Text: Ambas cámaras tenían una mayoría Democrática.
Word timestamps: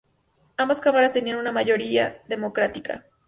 Ambas 0.57 0.81
cámaras 0.81 1.13
tenían 1.13 1.37
una 1.37 1.51
mayoría 1.51 2.23
Democrática. 2.27 3.05